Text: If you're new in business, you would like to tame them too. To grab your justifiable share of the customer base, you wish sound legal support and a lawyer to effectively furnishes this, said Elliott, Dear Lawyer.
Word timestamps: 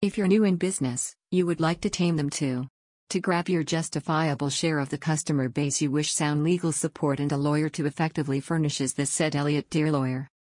If 0.00 0.16
you're 0.16 0.28
new 0.28 0.44
in 0.44 0.54
business, 0.54 1.16
you 1.32 1.44
would 1.46 1.58
like 1.58 1.80
to 1.80 1.90
tame 1.90 2.16
them 2.16 2.30
too. 2.30 2.68
To 3.10 3.18
grab 3.18 3.48
your 3.48 3.64
justifiable 3.64 4.48
share 4.48 4.78
of 4.78 4.90
the 4.90 4.96
customer 4.96 5.48
base, 5.48 5.82
you 5.82 5.90
wish 5.90 6.12
sound 6.12 6.44
legal 6.44 6.70
support 6.70 7.18
and 7.18 7.32
a 7.32 7.36
lawyer 7.36 7.68
to 7.70 7.84
effectively 7.84 8.38
furnishes 8.38 8.94
this, 8.94 9.10
said 9.10 9.34
Elliott, 9.34 9.70
Dear 9.70 9.90
Lawyer. 9.90 10.28